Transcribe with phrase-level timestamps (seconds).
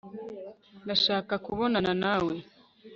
[0.83, 2.33] ndashaka kubonana nawe